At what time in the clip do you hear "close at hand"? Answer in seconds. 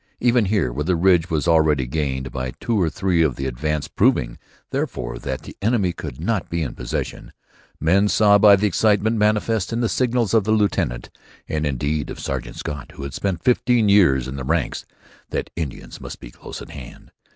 16.31-17.11